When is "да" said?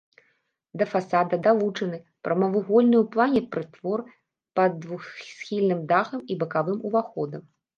0.81-0.85